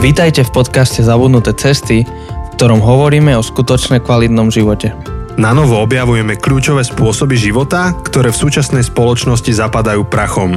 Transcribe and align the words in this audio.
Vítajte 0.00 0.48
v 0.48 0.64
podcaste 0.64 1.04
Zabudnuté 1.04 1.52
cesty, 1.52 2.08
v 2.08 2.48
ktorom 2.56 2.80
hovoríme 2.80 3.36
o 3.36 3.44
skutočne 3.44 4.00
kvalitnom 4.00 4.48
živote. 4.48 4.96
Na 5.36 5.52
novo 5.52 5.76
objavujeme 5.76 6.40
kľúčové 6.40 6.80
spôsoby 6.88 7.36
života, 7.36 7.92
ktoré 8.08 8.32
v 8.32 8.40
súčasnej 8.40 8.80
spoločnosti 8.80 9.52
zapadajú 9.52 10.08
prachom. 10.08 10.56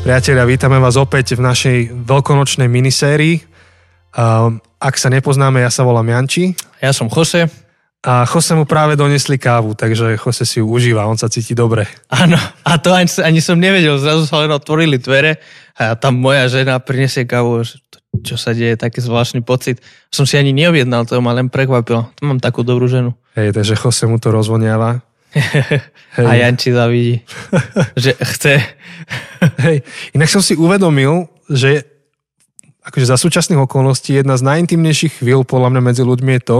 Priatelia, 0.00 0.48
vítame 0.48 0.80
vás 0.80 0.96
opäť 0.96 1.36
v 1.36 1.44
našej 1.44 1.78
veľkonočnej 2.08 2.72
minisérii. 2.72 3.36
Ak 4.80 4.94
sa 4.96 5.12
nepoznáme, 5.12 5.60
ja 5.60 5.68
sa 5.68 5.84
volám 5.84 6.08
Janči. 6.08 6.56
Ja 6.80 6.96
som 6.96 7.12
Jose. 7.12 7.67
A 7.98 8.22
Jose 8.30 8.54
mu 8.54 8.62
práve 8.62 8.94
donesli 8.94 9.42
kávu, 9.42 9.74
takže 9.74 10.14
Jose 10.22 10.46
si 10.46 10.62
ju 10.62 10.70
užíva, 10.70 11.10
on 11.10 11.18
sa 11.18 11.26
cíti 11.26 11.50
dobre. 11.50 11.82
Áno, 12.06 12.38
a 12.62 12.78
to 12.78 12.94
ani, 12.94 13.10
ani 13.26 13.42
som 13.42 13.58
nevedel, 13.58 13.98
zrazu 13.98 14.22
sa 14.22 14.46
len 14.46 14.54
otvorili 14.54 15.02
dvere 15.02 15.42
a 15.74 15.98
tam 15.98 16.14
moja 16.14 16.46
žena 16.46 16.78
prinesie 16.78 17.26
kávu, 17.26 17.66
čo 18.22 18.38
sa 18.38 18.54
deje, 18.54 18.78
taký 18.78 19.02
zvláštny 19.02 19.42
pocit. 19.42 19.82
Som 20.14 20.30
si 20.30 20.38
ani 20.38 20.54
neobjednal, 20.54 21.10
to 21.10 21.18
ma 21.18 21.34
len 21.34 21.50
prekvapilo. 21.50 22.06
To 22.14 22.22
mám 22.22 22.38
takú 22.38 22.62
dobrú 22.62 22.86
ženu. 22.86 23.18
Hej, 23.34 23.50
takže 23.58 23.74
Jose 23.74 24.06
mu 24.06 24.22
to 24.22 24.30
rozvoniava. 24.30 25.02
Hej. 26.18 26.26
A 26.26 26.32
Janči 26.38 26.70
zavidí, 26.70 27.26
že 28.02 28.14
chce. 28.14 28.62
Hej, 29.58 29.82
inak 30.14 30.30
som 30.30 30.38
si 30.38 30.54
uvedomil, 30.54 31.26
že 31.50 31.82
akože 32.86 33.10
za 33.10 33.18
súčasných 33.18 33.60
okolností 33.68 34.16
jedna 34.16 34.38
z 34.38 34.46
najintimnejších 34.46 35.20
chvíľ 35.20 35.42
podľa 35.42 35.74
mňa 35.74 35.82
medzi 35.82 36.02
ľuďmi 36.06 36.32
je 36.38 36.42
to, 36.46 36.58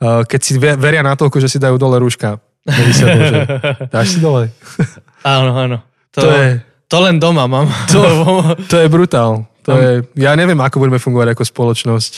keď 0.00 0.40
si 0.40 0.60
veria 0.60 1.00
na 1.00 1.16
toľko, 1.16 1.40
že 1.40 1.48
si 1.48 1.58
dajú 1.60 1.80
dole 1.80 1.96
rúška. 2.00 2.36
Dáš 3.94 4.06
si 4.16 4.20
dole? 4.20 4.50
Áno, 5.26 5.58
áno. 5.58 5.82
To, 6.14 6.22
to, 6.22 6.30
je, 6.30 6.62
to 6.86 7.02
len 7.02 7.18
doma 7.18 7.50
mám. 7.50 7.66
To, 7.90 7.98
to 8.70 8.78
je 8.78 8.86
brutál. 8.86 9.42
To 9.66 9.74
je, 9.74 10.06
ja 10.14 10.38
neviem, 10.38 10.54
ako 10.62 10.86
budeme 10.86 11.02
fungovať 11.02 11.34
ako 11.34 11.42
spoločnosť 11.42 12.12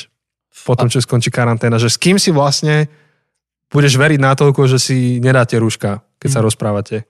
po 0.68 0.76
tom, 0.76 0.92
čo 0.92 1.00
skončí 1.00 1.32
karanténa. 1.32 1.80
Že 1.80 1.88
s 1.88 1.96
kým 1.96 2.20
si 2.20 2.28
vlastne 2.28 2.84
budeš 3.72 3.96
veriť 3.96 4.20
na 4.20 4.36
toľko, 4.36 4.68
že 4.68 4.76
si 4.76 5.24
nedáte 5.24 5.56
rúška, 5.56 6.04
keď 6.20 6.28
sa 6.28 6.40
hm. 6.44 6.46
rozprávate. 6.52 7.08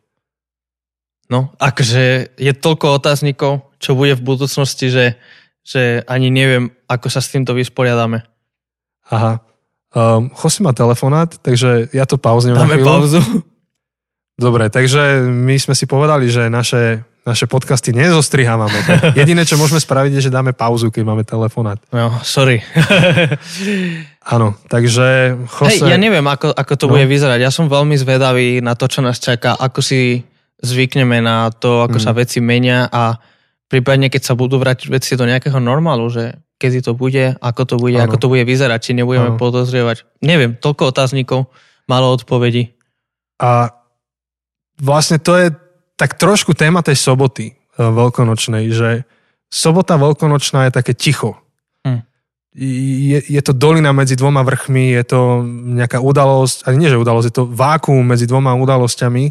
No, 1.27 1.51
akože 1.59 2.39
je 2.39 2.53
toľko 2.55 3.03
otáznikov, 3.03 3.75
čo 3.83 3.99
bude 3.99 4.15
v 4.15 4.23
budúcnosti, 4.23 4.87
že, 4.89 5.19
že 5.67 6.07
ani 6.07 6.31
neviem, 6.31 6.71
ako 6.87 7.11
sa 7.11 7.19
s 7.19 7.35
týmto 7.35 7.59
vysporiadame. 7.59 8.23
Aha. 9.11 9.43
Um, 9.89 10.29
Chosí 10.37 10.61
má 10.61 10.77
telefonát, 10.77 11.33
takže 11.41 11.89
ja 11.97 12.05
to 12.05 12.21
pauznem. 12.21 12.53
Dáme 12.53 12.77
pauzu. 12.85 13.25
Dobre, 14.39 14.71
takže 14.71 15.27
my 15.27 15.59
sme 15.59 15.75
si 15.75 15.89
povedali, 15.91 16.31
že 16.31 16.47
naše, 16.47 17.03
naše 17.27 17.51
podcasty 17.51 17.91
nezostrihávame. 17.91 18.79
Jediné, 19.19 19.43
čo 19.43 19.59
môžeme 19.59 19.83
spraviť, 19.83 20.15
je, 20.15 20.31
že 20.31 20.35
dáme 20.35 20.55
pauzu, 20.55 20.95
keď 20.95 21.03
máme 21.03 21.25
telefonát. 21.27 21.83
No, 21.91 22.15
sorry. 22.23 22.63
Áno, 24.35 24.55
takže... 24.71 25.35
Jose... 25.43 25.83
Hej, 25.83 25.91
ja 25.91 25.99
neviem, 25.99 26.23
ako, 26.23 26.55
ako 26.55 26.73
to 26.79 26.87
no. 26.87 26.91
bude 26.95 27.11
vyzerať. 27.11 27.43
Ja 27.43 27.51
som 27.51 27.67
veľmi 27.67 27.99
zvedavý 27.99 28.63
na 28.63 28.79
to, 28.79 28.87
čo 28.87 29.03
nás 29.03 29.19
čaká, 29.19 29.59
ako 29.59 29.83
si 29.83 30.23
zvykneme 30.63 31.19
na 31.19 31.51
to, 31.51 31.83
ako 31.83 31.99
mm. 31.99 32.05
sa 32.07 32.13
veci 32.15 32.39
menia 32.39 32.87
a 32.87 33.19
prípadne, 33.67 34.07
keď 34.07 34.23
sa 34.23 34.35
budú 34.39 34.63
vrátiť 34.63 34.87
veci 34.87 35.19
do 35.19 35.27
nejakého 35.27 35.59
normálu, 35.59 36.07
že 36.15 36.39
kedy 36.59 36.83
to 36.83 36.93
bude, 36.93 37.39
ako 37.39 37.63
to 37.65 37.75
bude, 37.79 37.95
ano. 37.95 38.11
ako 38.11 38.17
to 38.19 38.27
bude 38.27 38.43
vyzerať, 38.43 38.81
či 38.83 38.93
nebudeme 38.99 39.35
ano. 39.35 39.41
podozrievať. 39.41 40.05
Neviem, 40.27 40.59
toľko 40.59 40.91
otáznikov, 40.91 41.55
málo 41.87 42.11
odpovedí. 42.13 42.75
A 43.39 43.71
vlastne 44.83 45.23
to 45.23 45.39
je 45.39 45.55
tak 45.95 46.19
trošku 46.19 46.59
téma 46.59 46.83
tej 46.83 46.99
soboty 46.99 47.55
e, 47.55 47.55
veľkonočnej, 47.79 48.71
že 48.75 49.07
sobota 49.47 49.95
veľkonočná 49.95 50.67
je 50.69 50.73
také 50.75 50.93
ticho. 50.99 51.39
Hm. 51.87 52.03
Je, 52.59 53.19
je 53.23 53.43
to 53.43 53.55
dolina 53.55 53.95
medzi 53.95 54.19
dvoma 54.19 54.43
vrchmi, 54.43 54.99
je 54.99 55.05
to 55.07 55.21
nejaká 55.79 56.03
udalosť, 56.03 56.67
ale 56.67 56.75
nie 56.75 56.91
že 56.91 56.99
udalosť, 56.99 57.27
je 57.31 57.37
to 57.39 57.45
vákuum 57.47 58.03
medzi 58.03 58.27
dvoma 58.27 58.51
udalosťami, 58.59 59.31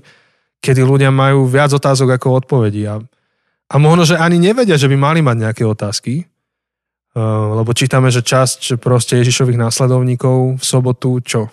kedy 0.63 0.81
ľudia 0.81 1.11
majú 1.11 1.43
viac 1.43 1.75
otázok 1.75 2.15
ako 2.15 2.43
odpovedí. 2.43 2.87
A, 2.87 3.03
a 3.67 3.75
možno, 3.75 4.07
že 4.07 4.15
ani 4.15 4.39
nevedia, 4.39 4.79
že 4.79 4.87
by 4.87 4.95
mali 4.95 5.19
mať 5.19 5.35
nejaké 5.43 5.63
otázky, 5.67 6.23
lebo 7.57 7.73
čítame, 7.73 8.13
že 8.13 8.21
časť 8.21 8.77
proste 8.77 9.17
Ježišových 9.17 9.57
následovníkov 9.57 10.61
v 10.61 10.63
sobotu 10.63 11.17
čo? 11.25 11.49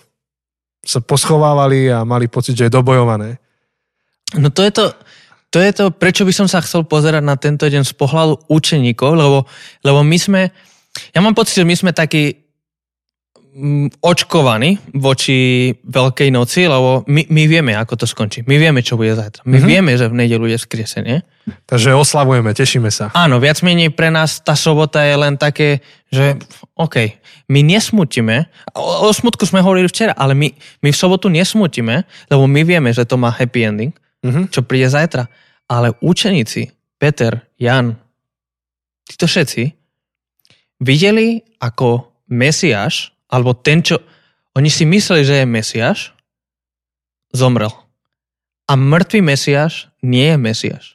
Sa 0.85 1.01
poschovávali 1.01 1.89
a 1.89 2.05
mali 2.05 2.29
pocit, 2.29 2.53
že 2.53 2.69
je 2.69 2.77
dobojované. 2.77 3.41
No 4.37 4.53
to 4.53 4.61
je 4.61 4.69
to, 4.69 4.85
to 5.49 5.57
je 5.57 5.71
to, 5.73 5.85
prečo 5.89 6.21
by 6.21 6.33
som 6.35 6.45
sa 6.45 6.61
chcel 6.61 6.85
pozerať 6.85 7.23
na 7.25 7.33
tento 7.39 7.65
deň 7.65 7.81
z 7.81 7.93
pohľadu 7.97 8.45
učeníkov, 8.51 9.17
lebo, 9.17 9.49
lebo 9.81 9.99
my 10.05 10.17
sme, 10.21 10.41
ja 11.15 11.19
mám 11.25 11.33
pocit, 11.33 11.57
že 11.57 11.65
my 11.65 11.73
sme 11.73 11.91
takí 11.97 12.44
očkovaní 14.03 14.83
voči 14.91 15.71
Veľkej 15.79 16.27
noci, 16.27 16.67
lebo 16.67 17.07
my, 17.07 17.23
my 17.31 17.43
vieme, 17.47 17.71
ako 17.71 18.03
to 18.03 18.05
skončí. 18.05 18.43
My 18.43 18.59
vieme, 18.59 18.83
čo 18.83 18.99
bude 18.99 19.15
zajtra. 19.15 19.47
My 19.47 19.55
mm-hmm. 19.55 19.69
vieme, 19.71 19.91
že 19.95 20.11
v 20.11 20.17
nedelu 20.19 20.45
je 20.51 20.57
vzkriesenie. 20.59 21.17
Takže 21.63 21.95
oslavujeme, 21.95 22.51
tešíme 22.51 22.91
sa. 22.91 23.15
Áno, 23.15 23.39
viac 23.39 23.63
menej 23.63 23.95
pre 23.95 24.11
nás 24.11 24.43
tá 24.43 24.59
sobota 24.59 24.99
je 25.07 25.15
len 25.15 25.39
také, 25.39 25.79
že 26.11 26.35
OK, 26.75 27.15
my 27.47 27.63
nesmutíme. 27.63 28.51
O, 28.75 29.07
o 29.07 29.15
smutku 29.15 29.47
sme 29.47 29.63
hovorili 29.63 29.87
včera, 29.87 30.11
ale 30.19 30.35
my, 30.35 30.51
my 30.83 30.89
v 30.91 30.97
sobotu 30.97 31.31
nesmutíme, 31.31 32.03
lebo 32.27 32.43
my 32.51 32.61
vieme, 32.67 32.91
že 32.91 33.07
to 33.07 33.15
má 33.15 33.31
happy 33.31 33.63
ending, 33.63 33.95
mm-hmm. 34.19 34.51
čo 34.51 34.67
príde 34.67 34.91
zajtra. 34.91 35.31
Ale 35.71 35.95
učeníci, 36.03 36.75
Peter, 36.99 37.39
Jan, 37.55 37.95
títo 39.07 39.31
všetci, 39.31 39.63
videli, 40.83 41.39
ako 41.63 42.11
Mesiáš 42.27 43.14
alebo 43.29 43.57
ten, 43.57 43.81
čo 43.81 44.01
oni 44.55 44.71
si 44.71 44.87
mysleli, 44.87 45.23
že 45.27 45.43
je 45.43 45.45
Mesiáš, 45.45 45.99
zomrel. 47.35 47.71
A 48.65 48.73
mŕtvý 48.79 49.19
Mesiáš 49.21 49.91
nie 50.01 50.33
je 50.33 50.37
Mesiáš. 50.39 50.85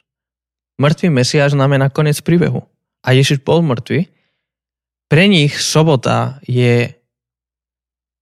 Mŕtvý 0.81 1.13
Mesiáš 1.13 1.53
znamená 1.53 1.93
koniec 1.93 2.17
príbehu. 2.25 2.65
A 3.05 3.13
Ježiš 3.13 3.45
bol 3.45 3.61
mŕtvý. 3.61 4.09
Pre 5.07 5.23
nich 5.29 5.53
sobota 5.61 6.41
je 6.47 6.89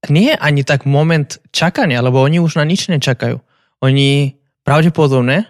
nie 0.07 0.31
ani 0.35 0.63
tak 0.63 0.87
moment 0.87 1.39
čakania, 1.51 1.99
lebo 1.99 2.23
oni 2.23 2.39
už 2.39 2.59
na 2.59 2.63
nič 2.63 2.87
nečakajú. 2.87 3.39
Oni 3.83 4.39
pravdepodobne 4.63 5.47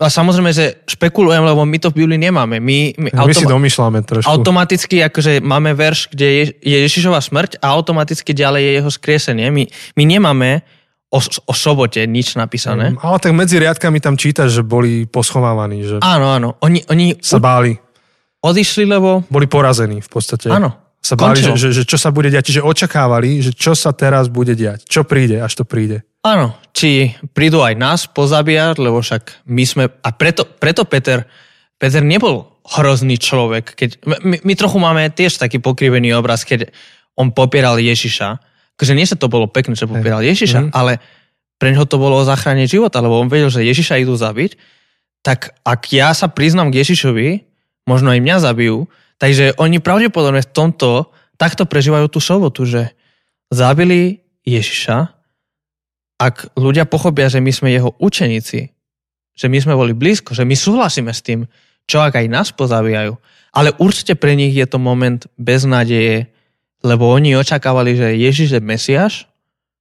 a 0.00 0.08
samozrejme, 0.08 0.48
že 0.48 0.80
špekulujem, 0.88 1.44
lebo 1.44 1.60
my 1.68 1.76
to 1.76 1.92
v 1.92 2.00
Biblii 2.00 2.16
nemáme. 2.16 2.56
My, 2.56 2.96
my, 2.96 3.08
my 3.12 3.20
automa- 3.20 3.36
si 3.36 3.44
domýšľame 3.44 4.00
trošku. 4.00 4.28
Automaticky, 4.28 5.04
akože 5.04 5.44
máme 5.44 5.76
verš, 5.76 6.08
kde 6.08 6.26
je, 6.26 6.44
je 6.64 6.76
Ježišova 6.88 7.20
smrť 7.20 7.60
a 7.60 7.76
automaticky 7.76 8.32
ďalej 8.32 8.62
je 8.64 8.72
jeho 8.80 8.90
skriesenie. 8.90 9.46
My, 9.52 9.68
my 9.68 10.02
nemáme 10.08 10.64
o, 11.12 11.20
o 11.20 11.52
sobote 11.52 12.00
nič 12.08 12.40
napísané. 12.40 12.96
Mm, 12.96 13.04
ale 13.04 13.16
tak 13.20 13.32
medzi 13.36 13.60
riadkami 13.60 14.00
tam 14.00 14.16
čítaš, 14.16 14.56
že 14.56 14.62
boli 14.64 15.04
poschovávaní. 15.04 15.84
Že 15.84 15.94
áno, 16.00 16.26
áno. 16.32 16.48
Oni, 16.64 16.80
oni 16.88 17.20
sa 17.20 17.36
báli. 17.36 17.76
Odišli, 18.40 18.88
lebo... 18.88 19.28
Boli 19.28 19.44
porazení 19.44 20.00
v 20.00 20.08
podstate. 20.08 20.48
Áno. 20.48 20.72
Sa 21.04 21.14
báli, 21.14 21.44
že, 21.44 21.54
že, 21.60 21.68
že 21.76 21.82
čo 21.84 22.00
sa 22.00 22.08
bude 22.08 22.32
diať. 22.32 22.56
Čiže 22.56 22.62
očakávali, 22.64 23.44
že 23.44 23.52
čo 23.52 23.76
sa 23.76 23.92
teraz 23.92 24.32
bude 24.32 24.56
diať. 24.56 24.88
Čo 24.88 25.04
príde, 25.04 25.44
až 25.44 25.60
to 25.60 25.64
príde. 25.68 26.07
Áno, 26.26 26.58
či 26.74 27.14
prídu 27.30 27.62
aj 27.62 27.74
nás 27.78 28.00
pozabíjať, 28.10 28.82
lebo 28.82 28.98
však 28.98 29.46
my 29.46 29.64
sme... 29.64 29.84
A 30.02 30.08
preto, 30.10 30.42
preto 30.44 30.82
Peter, 30.82 31.26
Peter 31.78 32.02
nebol 32.02 32.58
hrozný 32.66 33.16
človek. 33.16 33.78
Keď, 33.78 33.90
my, 34.04 34.36
my 34.42 34.52
trochu 34.58 34.78
máme 34.82 35.08
tiež 35.14 35.38
taký 35.38 35.62
pokrivený 35.62 36.12
obraz, 36.18 36.42
keď 36.42 36.68
on 37.18 37.34
popieral 37.34 37.78
Ježiša. 37.78 38.38
Takže 38.78 38.94
nie 38.94 39.06
sa 39.06 39.18
to 39.18 39.26
bolo 39.26 39.50
pekné, 39.50 39.74
že 39.74 39.90
popieral 39.90 40.22
Ježiša, 40.22 40.68
mm. 40.68 40.70
ale 40.70 41.02
pre 41.58 41.74
neho 41.74 41.82
to 41.82 41.98
bolo 41.98 42.22
o 42.22 42.28
záchrane 42.28 42.70
života, 42.70 43.02
lebo 43.02 43.18
on 43.18 43.26
vedel, 43.26 43.50
že 43.50 43.66
Ježiša 43.66 43.98
idú 43.98 44.14
zabiť, 44.14 44.54
tak 45.26 45.58
ak 45.66 45.90
ja 45.90 46.14
sa 46.14 46.30
priznám 46.30 46.70
k 46.70 46.86
Ježišovi, 46.86 47.28
možno 47.90 48.14
aj 48.14 48.22
mňa 48.22 48.36
zabijú, 48.38 48.86
takže 49.18 49.58
oni 49.58 49.82
pravdepodobne 49.82 50.46
v 50.46 50.52
tomto 50.54 51.10
takto 51.34 51.66
prežívajú 51.66 52.06
tú 52.06 52.22
sobotu, 52.22 52.62
že 52.62 52.94
zabili 53.50 54.22
Ježiša, 54.46 55.17
ak 56.18 56.58
ľudia 56.58 56.84
pochopia, 56.84 57.30
že 57.30 57.38
my 57.38 57.54
sme 57.54 57.70
jeho 57.70 57.94
učeníci, 58.02 58.60
že 59.38 59.46
my 59.46 59.58
sme 59.62 59.78
boli 59.78 59.94
blízko, 59.94 60.34
že 60.34 60.42
my 60.42 60.58
súhlasíme 60.58 61.14
s 61.14 61.22
tým, 61.22 61.46
čo 61.86 62.02
ak 62.02 62.18
aj 62.18 62.26
nás 62.26 62.50
pozabíjajú. 62.50 63.14
Ale 63.54 63.72
určite 63.78 64.18
pre 64.18 64.34
nich 64.34 64.52
je 64.52 64.66
to 64.66 64.82
moment 64.82 65.24
bez 65.38 65.62
nádeje, 65.64 66.28
lebo 66.82 67.08
oni 67.08 67.38
očakávali, 67.38 67.94
že 67.94 68.18
Ježiš 68.18 68.58
je 68.58 68.60
Mesiáš 68.60 69.14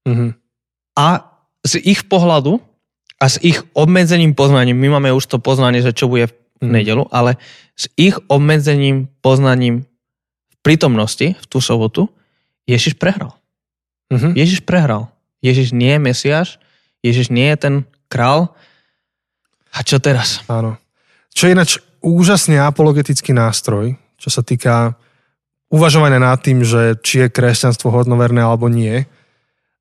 mm-hmm. 0.08 0.30
a 0.98 1.26
z 1.66 1.74
ich 1.84 2.06
pohľadu 2.06 2.62
a 3.18 3.26
s 3.28 3.42
ich 3.42 3.60
obmedzením 3.74 4.38
poznaním, 4.38 4.78
my 4.78 4.98
máme 4.98 5.10
už 5.18 5.26
to 5.26 5.38
poznanie, 5.42 5.82
že 5.82 5.92
čo 5.92 6.06
bude 6.06 6.30
v 6.30 6.34
mm-hmm. 6.34 6.70
nedelu, 6.70 7.04
ale 7.10 7.42
s 7.74 7.90
ich 7.98 8.18
obmedzením 8.30 9.10
poznaním 9.26 9.90
v 10.54 10.56
prítomnosti 10.62 11.34
v 11.34 11.46
tú 11.50 11.60
sobotu 11.60 12.08
Ježiš 12.70 12.96
prehral. 12.96 13.36
Mm-hmm. 14.14 14.34
Ježiš 14.38 14.62
prehral. 14.64 15.12
Ježiš 15.42 15.74
nie 15.74 15.96
je 15.96 16.02
Mesiáš, 16.02 16.48
Ježiš 17.06 17.30
nie 17.30 17.48
je 17.54 17.58
ten 17.58 17.76
král. 18.10 18.54
A 19.72 19.86
čo 19.86 20.02
teraz? 20.02 20.42
Áno. 20.50 20.80
Čo 21.32 21.48
je 21.48 21.54
ináč 21.54 21.70
úžasný 22.02 22.58
apologetický 22.58 23.36
nástroj, 23.36 23.94
čo 24.18 24.30
sa 24.34 24.42
týka 24.42 24.98
uvažovania 25.70 26.18
nad 26.18 26.40
tým, 26.40 26.64
že 26.64 26.98
či 27.04 27.28
je 27.28 27.34
kresťanstvo 27.34 27.92
hodnoverné 27.92 28.42
alebo 28.42 28.72
nie. 28.72 29.04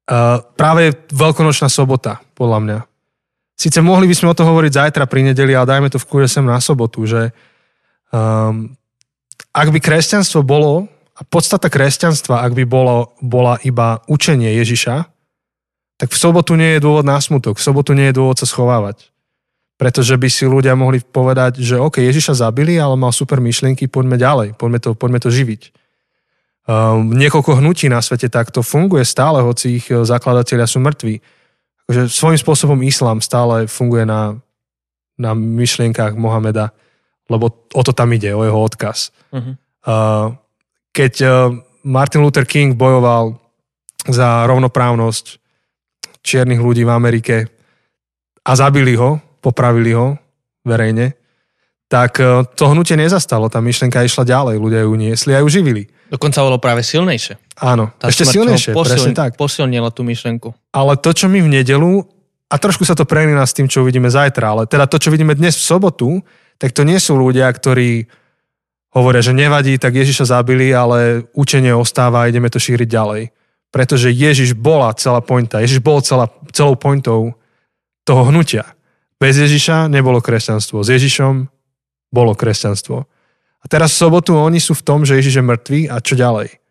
Uh, 0.07 0.43
práve 0.55 0.95
veľkonočná 1.11 1.67
sobota, 1.67 2.23
podľa 2.39 2.59
mňa. 2.63 2.79
Sice 3.57 3.81
mohli 3.81 4.07
by 4.07 4.15
sme 4.15 4.31
o 4.31 4.37
to 4.37 4.45
hovoriť 4.45 4.73
zajtra 4.77 5.05
pri 5.09 5.33
nedeli, 5.33 5.57
ale 5.57 5.67
dajme 5.67 5.89
to 5.89 5.99
v 5.99 6.09
kúre 6.11 6.27
sem 6.29 6.45
na 6.45 6.61
sobotu, 6.61 7.09
že 7.09 7.33
um, 8.13 8.77
ak 9.57 9.73
by 9.73 9.81
kresťanstvo 9.81 10.45
bolo, 10.45 10.93
a 11.17 11.25
podstata 11.25 11.73
kresťanstva, 11.73 12.45
ak 12.45 12.53
by 12.53 12.65
bolo, 12.69 13.17
bola 13.25 13.57
iba 13.65 14.05
učenie 14.05 14.53
Ježiša, 14.61 15.16
tak 15.97 16.13
v 16.13 16.19
sobotu 16.21 16.57
nie 16.57 16.77
je 16.77 16.85
dôvod 16.85 17.09
na 17.09 17.17
smutok, 17.17 17.57
v 17.57 17.65
sobotu 17.65 17.97
nie 17.97 18.13
je 18.13 18.17
dôvod 18.17 18.37
sa 18.37 18.45
schovávať. 18.45 19.09
Pretože 19.77 20.17
by 20.17 20.29
si 20.33 20.49
ľudia 20.49 20.73
mohli 20.73 21.05
povedať, 21.05 21.61
že 21.61 21.77
OK, 21.77 22.01
Ježiša 22.01 22.49
zabili, 22.49 22.81
ale 22.81 22.97
mal 22.97 23.13
super 23.13 23.45
myšlienky, 23.45 23.89
poďme 23.89 24.17
ďalej, 24.17 24.49
poďme 24.57 24.81
to, 24.81 24.91
poďme 24.97 25.21
to 25.21 25.29
živiť. 25.29 25.63
Um, 26.67 27.13
niekoľko 27.13 27.61
hnutí 27.61 27.87
na 27.87 28.01
svete 28.01 28.27
takto 28.27 28.65
funguje 28.65 29.07
stále, 29.07 29.39
hoci 29.39 29.79
ich 29.79 29.87
e, 29.87 30.03
zakladatelia 30.03 30.67
sú 30.67 30.83
mŕtvi. 30.83 31.23
Takže 31.87 32.11
svojím 32.11 32.41
spôsobom 32.43 32.79
islám 32.83 33.23
stále 33.23 33.71
funguje 33.71 34.03
na, 34.03 34.35
na 35.15 35.31
myšlienkách 35.39 36.19
Mohameda, 36.19 36.75
lebo 37.31 37.55
o 37.71 37.83
to 37.87 37.95
tam 37.95 38.11
ide, 38.11 38.35
o 38.35 38.43
jeho 38.43 38.59
odkaz. 38.59 39.15
Uh-huh. 39.31 39.55
Uh, 39.87 40.35
keď 40.91 41.13
uh, 41.23 41.55
Martin 41.87 42.27
Luther 42.27 42.43
King 42.43 42.75
bojoval 42.75 43.39
za 44.11 44.43
rovnoprávnosť 44.51 45.39
čiernych 46.27 46.59
ľudí 46.59 46.83
v 46.83 46.91
Amerike 46.91 47.47
a 48.43 48.53
zabili 48.59 48.99
ho, 48.99 49.23
popravili 49.39 49.95
ho 49.95 50.19
verejne, 50.67 51.15
tak 51.87 52.19
e, 52.19 52.43
to 52.59 52.75
hnutie 52.75 52.99
nezastalo, 52.99 53.47
tá 53.47 53.63
myšlienka 53.63 54.03
išla 54.03 54.27
ďalej, 54.27 54.59
ľudia 54.59 54.83
ju 54.83 54.95
niesli 54.99 55.33
a 55.39 55.43
ju 55.43 55.47
živili. 55.47 55.87
Dokonca 56.11 56.43
bolo 56.43 56.59
práve 56.59 56.83
silnejšie. 56.83 57.39
Áno, 57.63 57.95
tá 57.99 58.11
ešte 58.11 58.27
silnejšie, 58.27 58.75
posil, 58.75 58.99
presne 58.99 59.13
tak. 59.15 59.39
Posilnila 59.39 59.95
tú 59.95 60.03
myšlenku. 60.03 60.51
Ale 60.75 60.99
to, 60.99 61.15
čo 61.15 61.31
my 61.31 61.39
v 61.39 61.63
nedelu, 61.63 62.03
a 62.47 62.55
trošku 62.59 62.87
sa 62.87 62.95
to 62.95 63.07
prelína 63.07 63.43
s 63.43 63.55
tým, 63.55 63.67
čo 63.67 63.83
uvidíme 63.83 64.11
zajtra, 64.11 64.55
ale 64.55 64.63
teda 64.71 64.87
to, 64.87 64.99
čo 64.99 65.11
vidíme 65.11 65.35
dnes 65.35 65.59
v 65.59 65.67
sobotu, 65.67 66.11
tak 66.59 66.75
to 66.75 66.87
nie 66.87 66.99
sú 66.99 67.19
ľudia, 67.19 67.51
ktorí 67.51 68.07
hovoria, 68.95 69.21
že 69.21 69.35
nevadí, 69.37 69.77
tak 69.77 69.99
Ježiša 69.99 70.31
zabili, 70.31 70.71
ale 70.73 71.27
učenie 71.37 71.75
ostáva 71.75 72.25
a 72.25 72.29
ideme 72.31 72.49
to 72.49 72.57
šíriť 72.63 72.89
ďalej. 72.89 73.23
Pretože 73.75 74.15
Ježiš 74.15 74.55
bola 74.57 74.95
celá 74.97 75.21
pointa, 75.21 75.61
Ježiš 75.61 75.83
bol 75.83 76.01
celá, 76.01 76.31
celou 76.55 76.79
pointou 76.79 77.35
toho 78.07 78.23
hnutia. 78.31 78.77
Bez 79.17 79.37
Ježiša 79.37 79.89
nebolo 79.89 80.23
kresťanstvo. 80.23 80.85
S 80.85 80.93
Ježišom 80.93 81.49
bolo 82.15 82.33
kresťanstvo. 82.37 83.05
A 83.61 83.65
teraz 83.67 83.97
v 83.97 84.01
sobotu 84.07 84.39
oni 84.39 84.63
sú 84.63 84.79
v 84.79 84.85
tom, 84.87 85.03
že 85.03 85.19
Ježiš 85.19 85.43
je 85.43 85.45
mŕtvý 85.45 85.81
a 85.91 85.99
čo 85.99 86.15
ďalej. 86.15 86.63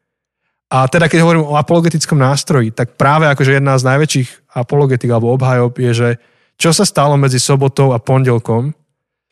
A 0.72 0.88
teda 0.90 1.06
keď 1.12 1.22
hovorím 1.22 1.46
o 1.46 1.60
apologetickom 1.60 2.18
nástroji, 2.18 2.74
tak 2.74 2.98
práve 2.98 3.30
akože 3.30 3.60
jedna 3.60 3.78
z 3.78 3.86
najväčších 3.86 4.30
apologetik 4.58 5.12
alebo 5.12 5.36
obhajob 5.36 5.76
je, 5.78 5.92
že 5.94 6.10
čo 6.56 6.72
sa 6.72 6.88
stalo 6.88 7.20
medzi 7.20 7.38
sobotou 7.38 7.92
a 7.92 8.00
pondelkom, 8.00 8.72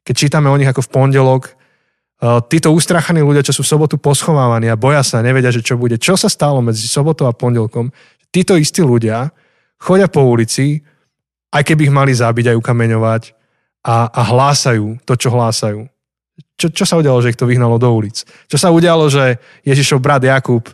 keď 0.03 0.13
čítame 0.13 0.51
o 0.51 0.59
nich 0.59 0.67
ako 0.67 0.83
v 0.83 0.91
pondelok, 0.91 1.55
títo 2.21 2.71
ustrachaní 2.71 3.19
ľudia, 3.19 3.43
čo 3.43 3.55
sú 3.55 3.61
v 3.65 3.71
sobotu 3.71 3.95
poschovávaní 3.99 4.71
a 4.71 4.79
boja 4.79 5.03
sa, 5.03 5.19
nevedia, 5.19 5.51
že 5.51 5.65
čo 5.65 5.75
bude. 5.75 5.99
Čo 5.99 6.15
sa 6.15 6.31
stalo 6.31 6.63
medzi 6.63 6.87
sobotou 6.87 7.27
a 7.27 7.35
pondelkom? 7.35 7.91
Títo 8.31 8.55
istí 8.55 8.79
ľudia 8.79 9.31
chodia 9.83 10.07
po 10.07 10.23
ulici, 10.23 10.79
aj 11.51 11.63
keby 11.67 11.91
ich 11.91 11.93
mali 11.93 12.15
zabiť 12.15 12.55
aj 12.55 12.59
ukameňovať 12.63 13.23
a, 13.83 14.07
a 14.07 14.21
hlásajú 14.31 15.03
to, 15.03 15.13
čo 15.19 15.29
hlásajú. 15.29 15.85
Čo, 16.55 16.71
čo 16.71 16.85
sa 16.87 16.95
udialo, 16.97 17.19
že 17.19 17.35
ich 17.35 17.39
to 17.39 17.49
vyhnalo 17.49 17.75
do 17.75 17.91
ulic? 17.91 18.23
Čo 18.47 18.57
sa 18.57 18.71
udialo, 18.71 19.11
že 19.11 19.37
Ježišov 19.67 19.99
brat 19.99 20.23
Jakub 20.23 20.65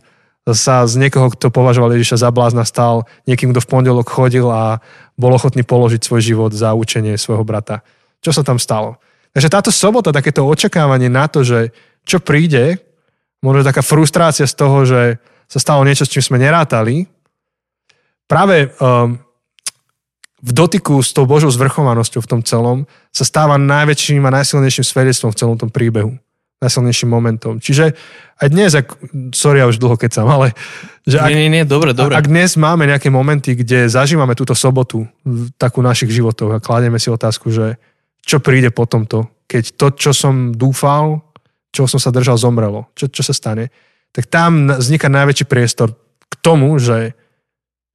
sa 0.45 0.86
z 0.86 1.01
niekoho, 1.01 1.33
kto 1.33 1.50
považoval 1.50 1.97
Ježiša 1.97 2.25
za 2.25 2.30
blázna, 2.30 2.63
stal 2.63 3.09
niekým, 3.25 3.51
kto 3.51 3.62
v 3.65 3.69
pondelok 3.69 4.07
chodil 4.07 4.45
a 4.47 4.80
bol 5.19 5.33
ochotný 5.33 5.65
položiť 5.65 6.01
svoj 6.06 6.21
život 6.21 6.51
za 6.53 6.77
učenie 6.77 7.18
svojho 7.18 7.44
brata. 7.44 7.81
Čo 8.24 8.31
sa 8.31 8.41
tam 8.45 8.62
stalo? 8.62 9.01
Takže 9.34 9.50
táto 9.50 9.72
sobota, 9.74 10.16
takéto 10.16 10.46
očakávanie 10.46 11.08
na 11.08 11.30
to, 11.30 11.46
že 11.46 11.70
čo 12.06 12.18
príde, 12.18 12.81
možno 13.46 13.62
taká 13.62 13.86
frustrácia 13.86 14.50
z 14.50 14.56
toho, 14.58 14.78
že 14.84 15.02
sa 15.50 15.60
stalo 15.62 15.86
niečo, 15.86 16.06
s 16.06 16.14
čím 16.14 16.24
sme 16.26 16.38
nerátali, 16.42 17.10
práve 18.30 18.70
um, 18.78 19.18
v 20.40 20.52
dotyku 20.56 21.04
s 21.04 21.12
tou 21.12 21.28
Božou 21.28 21.52
zvrchovanosťou 21.52 22.22
v 22.24 22.31
tom 22.31 22.42
celom 22.46 22.78
sa 23.12 23.28
stáva 23.28 23.60
najväčším 23.60 24.24
a 24.24 24.36
najsilnejším 24.40 24.86
svedectvom 24.86 25.32
v 25.36 25.40
celom 25.40 25.58
tom 25.60 25.68
príbehu. 25.74 26.16
Najsilnejším 26.60 27.08
momentom. 27.08 27.64
Čiže 27.64 27.96
aj 28.40 28.48
dnes, 28.52 28.72
ak, 28.75 29.00
sorry, 29.32 29.64
ja 29.64 29.68
už 29.68 29.80
dlho 29.80 29.96
kecam, 29.96 30.28
ale 30.28 30.52
že 31.08 31.16
ak, 31.20 31.32
nie, 31.32 31.48
nie, 31.48 31.52
nie, 31.60 31.64
dobre, 31.64 31.96
dobre. 31.96 32.16
ak 32.16 32.28
dnes 32.28 32.60
máme 32.60 32.84
nejaké 32.84 33.08
momenty, 33.08 33.56
kde 33.56 33.88
zažívame 33.88 34.36
túto 34.36 34.52
sobotu 34.52 35.08
v 35.24 35.52
takú 35.56 35.80
našich 35.80 36.12
životoch 36.12 36.60
a 36.60 36.64
kládeme 36.64 37.00
si 37.00 37.08
otázku, 37.08 37.48
že 37.52 37.80
čo 38.24 38.38
príde 38.44 38.69
po 38.69 38.86
tomto, 38.86 39.27
keď 39.50 39.63
to, 39.75 39.88
čo 39.98 40.12
som 40.13 40.54
dúfal, 40.54 41.25
čo 41.74 41.89
som 41.89 42.01
sa 42.01 42.13
držal, 42.13 42.38
zomrelo, 42.38 42.89
čo, 42.94 43.10
čo 43.10 43.25
sa 43.25 43.33
stane, 43.33 43.74
tak 44.13 44.30
tam 44.30 44.69
vzniká 44.69 45.10
najväčší 45.10 45.45
priestor 45.45 45.94
k 46.30 46.33
tomu, 46.42 46.77
že, 46.81 47.13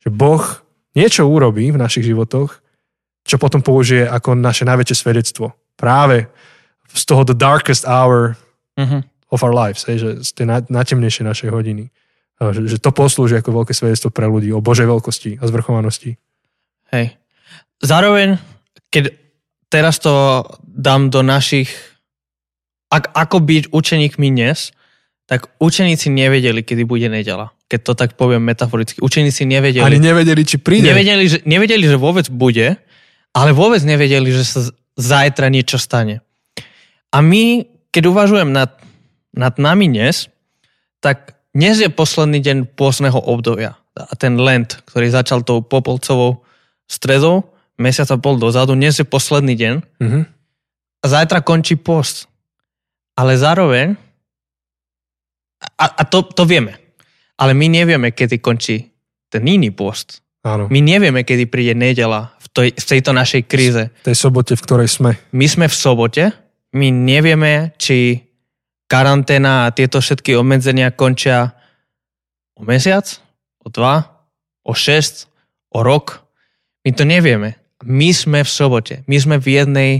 že 0.03 0.09
Boh 0.11 0.43
niečo 0.95 1.27
urobí 1.27 1.71
v 1.75 1.81
našich 1.81 2.07
životoch, 2.07 2.63
čo 3.25 3.37
potom 3.41 3.63
použije 3.65 4.07
ako 4.07 4.39
naše 4.39 4.63
najväčšie 4.63 4.97
svedectvo. 4.99 5.55
Práve 5.75 6.31
z 6.95 7.03
toho 7.03 7.27
the 7.27 7.35
darkest 7.35 7.83
hour 7.83 8.39
uh-huh. 8.79 9.03
of 9.33 9.43
our 9.43 9.51
lives, 9.51 9.83
hej, 9.91 9.99
že 9.99 10.11
z 10.23 10.31
tej 10.39 10.47
najtemnejšej 10.71 11.25
našej 11.27 11.51
hodiny. 11.51 11.91
Že, 12.39 12.67
že 12.67 12.79
to 12.83 12.91
poslúži 12.91 13.39
ako 13.39 13.63
veľké 13.63 13.73
svedectvo 13.75 14.11
pre 14.11 14.27
ľudí 14.27 14.51
o 14.51 14.63
Božej 14.63 14.91
veľkosti 14.91 15.39
a 15.39 15.45
zvrchovanosti. 15.47 16.19
Hej. 16.91 17.15
Zároveň, 17.83 18.39
keď 18.91 19.24
teraz 19.75 19.99
to 19.99 20.47
dám 20.63 21.11
do 21.11 21.27
našich 21.27 21.75
ak, 22.95 23.11
ako 23.11 23.43
byť 23.43 23.75
učeníkmi 23.75 24.31
dnes, 24.31 24.71
tak 25.27 25.51
učeníci 25.59 26.15
nevedeli, 26.15 26.63
kedy 26.63 26.87
bude 26.87 27.11
nedela 27.11 27.51
keď 27.75 27.81
to 27.83 27.93
tak 27.99 28.11
poviem 28.15 28.45
metaforicky. 28.45 29.03
Učeníci 29.03 29.49
nevedeli. 29.49 29.83
Ani 29.83 29.99
nevedeli, 29.99 30.47
či 30.47 30.63
príde. 30.63 30.95
Nevedeli 30.95 31.25
že, 31.27 31.39
nevedeli, 31.43 31.83
že 31.89 31.99
vôbec 31.99 32.29
bude, 32.31 32.79
ale 33.35 33.51
vôbec 33.51 33.81
nevedeli, 33.83 34.31
že 34.31 34.45
sa 34.47 34.61
zajtra 34.95 35.51
niečo 35.51 35.81
stane. 35.81 36.23
A 37.11 37.19
my, 37.19 37.67
keď 37.91 38.15
uvažujem 38.15 38.55
nad, 38.55 38.79
nad 39.35 39.59
nami 39.59 39.91
dnes, 39.91 40.31
tak 41.03 41.35
dnes 41.51 41.83
je 41.83 41.91
posledný 41.91 42.39
deň 42.39 42.57
pôsneho 42.79 43.19
obdobia. 43.19 43.75
A 43.99 44.15
ten 44.15 44.39
Lent, 44.39 44.83
ktorý 44.87 45.11
začal 45.11 45.43
tou 45.43 45.63
popolcovou 45.63 46.47
stredou, 46.87 47.54
mesiac 47.79 48.09
a 48.11 48.17
pol 48.19 48.39
dozadu, 48.39 48.75
dnes 48.79 48.99
je 48.99 49.07
posledný 49.07 49.55
deň. 49.59 49.75
Mm-hmm. 50.01 50.23
A 51.03 51.07
zajtra 51.07 51.45
končí 51.45 51.77
post. 51.77 52.31
Ale 53.15 53.39
zároveň, 53.39 53.95
a, 55.79 55.87
a 55.87 56.03
to, 56.03 56.27
to 56.27 56.43
vieme, 56.43 56.75
ale 57.39 57.55
my 57.55 57.71
nevieme, 57.71 58.11
kedy 58.11 58.43
končí 58.43 58.91
ten 59.31 59.47
iný 59.47 59.71
post. 59.71 60.23
Áno. 60.45 60.69
My 60.69 60.83
nevieme, 60.83 61.23
kedy 61.23 61.49
príde 61.49 61.75
nedela 61.79 62.35
v, 62.43 62.47
toj, 62.51 62.69
v 62.75 62.85
tejto 62.85 63.11
našej 63.15 63.43
kríze. 63.49 63.83
V 64.03 64.07
tej 64.13 64.19
sobote, 64.19 64.59
v 64.59 64.65
ktorej 64.67 64.91
sme. 64.91 65.17
My 65.33 65.47
sme 65.49 65.67
v 65.71 65.77
sobote, 65.79 66.25
my 66.75 66.91
nevieme, 66.91 67.73
či 67.79 68.21
karanténa 68.91 69.71
a 69.71 69.73
tieto 69.73 70.03
všetky 70.03 70.37
obmedzenia 70.37 70.93
končia 70.93 71.57
o 72.59 72.63
mesiac, 72.67 73.09
o 73.65 73.73
dva, 73.73 74.27
o 74.67 74.77
šest, 74.77 75.31
o 75.73 75.81
rok. 75.81 76.23
My 76.85 76.93
to 76.93 77.09
nevieme. 77.09 77.57
My 77.85 78.11
sme 78.11 78.41
v 78.43 78.51
sobote. 78.51 78.95
My 79.07 79.17
sme 79.21 79.37
v 79.39 79.63
jednej 79.63 79.93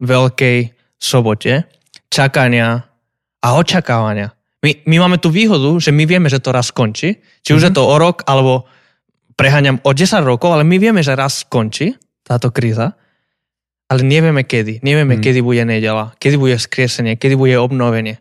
veľkej 0.00 0.72
sobote 0.96 1.66
čakania 2.08 2.86
a 3.42 3.48
očakávania. 3.58 4.32
My, 4.64 4.72
my 4.88 4.96
máme 5.06 5.16
tú 5.20 5.28
výhodu, 5.30 5.78
že 5.78 5.92
my 5.92 6.08
vieme, 6.08 6.26
že 6.32 6.40
to 6.40 6.50
raz 6.50 6.72
skončí. 6.72 7.20
Či 7.44 7.54
už 7.54 7.60
mm-hmm. 7.60 7.64
je 7.66 7.72
mhm. 7.72 7.78
to 7.78 7.82
o 7.84 7.96
rok, 8.00 8.16
alebo 8.26 8.66
preháňam 9.36 9.78
o 9.84 9.92
10 9.92 10.24
rokov, 10.24 10.56
ale 10.56 10.64
my 10.64 10.76
vieme, 10.80 11.04
že 11.04 11.12
raz 11.12 11.44
skončí 11.44 11.94
táto 12.24 12.50
kríza, 12.50 12.96
ale 13.86 14.00
nevieme 14.02 14.42
kedy. 14.42 14.82
Nevieme, 14.82 15.20
mm. 15.20 15.22
kedy 15.22 15.40
bude 15.44 15.62
nedela, 15.62 16.10
kedy 16.18 16.34
bude 16.40 16.56
skriesenie, 16.58 17.14
kedy 17.14 17.38
bude 17.38 17.54
obnovenie. 17.54 18.18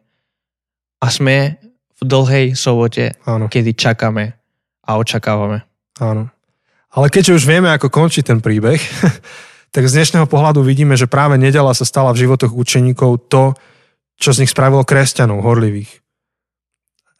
A 1.01 1.09
sme 1.09 1.57
v 1.95 2.01
dlhej 2.05 2.45
sobote, 2.53 3.17
Áno. 3.25 3.49
kedy 3.49 3.73
čakáme 3.73 4.37
a 4.85 4.91
očakávame. 5.01 5.65
Áno. 5.97 6.29
Ale 6.95 7.11
keďže 7.11 7.43
už 7.43 7.43
vieme, 7.43 7.67
ako 7.75 7.91
končí 7.91 8.23
ten 8.23 8.39
príbeh, 8.39 8.79
tak 9.75 9.83
z 9.83 9.99
dnešného 9.99 10.31
pohľadu 10.31 10.63
vidíme, 10.63 10.95
že 10.95 11.11
práve 11.11 11.35
nedela 11.35 11.75
sa 11.75 11.83
stala 11.83 12.15
v 12.15 12.23
životoch 12.23 12.55
učeníkov 12.55 13.27
to, 13.27 13.51
čo 14.15 14.31
z 14.31 14.43
nich 14.47 14.51
spravilo 14.55 14.87
kresťanov 14.87 15.43
horlivých. 15.43 15.91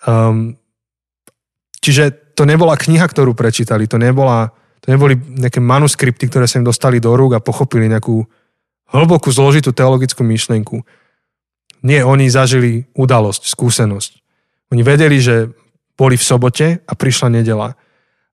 Um, 0.07 0.55
čiže 1.83 2.35
to 2.39 2.47
nebola 2.47 2.79
kniha, 2.79 3.03
ktorú 3.03 3.35
prečítali, 3.35 3.83
to, 3.83 3.99
nebola, 3.99 4.55
to 4.79 4.95
neboli 4.95 5.19
nejaké 5.19 5.59
manuskripty, 5.59 6.31
ktoré 6.31 6.47
sa 6.47 6.63
im 6.63 6.67
dostali 6.67 7.03
do 7.03 7.11
rúk 7.11 7.35
a 7.35 7.43
pochopili 7.43 7.91
nejakú 7.91 8.23
hlbokú, 8.95 9.27
zložitú 9.27 9.75
teologickú 9.75 10.23
myšlienku. 10.23 10.87
Nie, 11.83 12.07
oni 12.07 12.31
zažili 12.31 12.87
udalosť, 12.95 13.43
skúsenosť. 13.43 14.11
Oni 14.71 14.81
vedeli, 14.87 15.19
že 15.19 15.51
boli 15.99 16.15
v 16.15 16.23
sobote 16.23 16.67
a 16.79 16.93
prišla 16.95 17.27
nedela. 17.27 17.75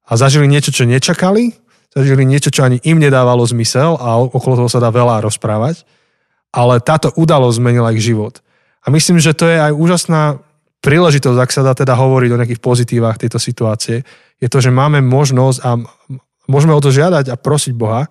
A 0.08 0.18
zažili 0.18 0.50
niečo, 0.50 0.74
čo 0.74 0.88
nečakali, 0.88 1.54
zažili 1.94 2.24
niečo, 2.26 2.50
čo 2.50 2.66
ani 2.66 2.80
im 2.82 2.98
nedávalo 2.98 3.44
zmysel 3.46 4.00
a 4.00 4.18
okolo 4.18 4.64
toho 4.64 4.70
sa 4.72 4.82
dá 4.82 4.90
veľa 4.90 5.22
rozprávať. 5.22 5.84
Ale 6.52 6.84
táto 6.84 7.12
udalosť 7.16 7.56
zmenila 7.60 7.94
ich 7.96 8.04
život. 8.04 8.44
A 8.82 8.90
myslím, 8.90 9.22
že 9.22 9.32
to 9.32 9.48
je 9.48 9.56
aj 9.56 9.72
úžasná 9.72 10.42
príležitosť, 10.82 11.38
ak 11.38 11.54
sa 11.54 11.62
dá 11.62 11.72
teda 11.72 11.94
hovoriť 11.94 12.30
o 12.34 12.38
nejakých 12.42 12.60
pozitívach 12.60 13.16
tejto 13.16 13.38
situácie, 13.38 14.02
je 14.42 14.48
to, 14.50 14.58
že 14.58 14.74
máme 14.74 14.98
možnosť 14.98 15.58
a 15.62 15.78
môžeme 16.50 16.74
o 16.74 16.82
to 16.82 16.90
žiadať 16.90 17.30
a 17.30 17.38
prosiť 17.38 17.72
Boha, 17.78 18.10